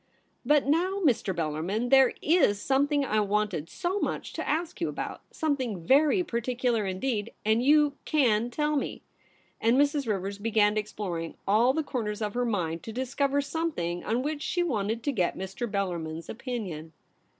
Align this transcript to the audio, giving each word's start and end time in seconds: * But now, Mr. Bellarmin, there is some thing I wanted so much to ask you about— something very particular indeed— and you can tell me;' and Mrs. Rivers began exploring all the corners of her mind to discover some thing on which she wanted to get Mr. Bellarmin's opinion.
* 0.27 0.45
But 0.53 0.65
now, 0.65 0.99
Mr. 1.05 1.31
Bellarmin, 1.31 1.89
there 1.91 2.15
is 2.23 2.59
some 2.59 2.87
thing 2.87 3.05
I 3.05 3.19
wanted 3.19 3.69
so 3.69 3.99
much 3.99 4.33
to 4.33 4.49
ask 4.49 4.81
you 4.81 4.89
about— 4.89 5.21
something 5.31 5.85
very 5.85 6.23
particular 6.23 6.87
indeed— 6.87 7.31
and 7.45 7.61
you 7.61 7.93
can 8.03 8.49
tell 8.49 8.77
me;' 8.77 9.03
and 9.61 9.77
Mrs. 9.79 10.07
Rivers 10.07 10.39
began 10.39 10.75
exploring 10.75 11.35
all 11.47 11.71
the 11.71 11.83
corners 11.83 12.19
of 12.23 12.33
her 12.33 12.45
mind 12.45 12.81
to 12.81 12.91
discover 12.91 13.41
some 13.41 13.71
thing 13.73 14.03
on 14.03 14.23
which 14.23 14.41
she 14.41 14.63
wanted 14.63 15.03
to 15.03 15.11
get 15.11 15.37
Mr. 15.37 15.69
Bellarmin's 15.69 16.29
opinion. 16.29 16.93